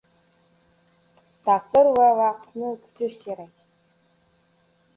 [1.49, 3.55] •Taqdir va vaqtni kutish kerak.